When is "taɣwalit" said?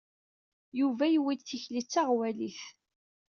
1.93-2.61